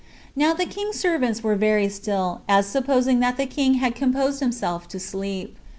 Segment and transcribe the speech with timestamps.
[0.35, 4.87] Now the king's servants were very still, as supposing that the king had composed himself
[4.87, 5.55] to sleep.